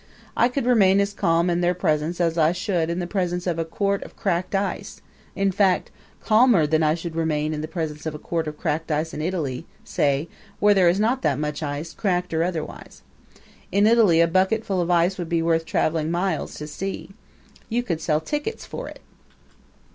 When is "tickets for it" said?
18.19-19.01